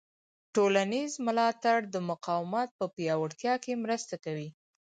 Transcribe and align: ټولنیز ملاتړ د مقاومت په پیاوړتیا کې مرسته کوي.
ټولنیز 0.55 1.11
ملاتړ 1.27 1.77
د 1.93 1.95
مقاومت 2.09 2.69
په 2.79 2.85
پیاوړتیا 2.95 3.53
کې 3.63 3.81
مرسته 3.83 4.15
کوي. 4.25 4.49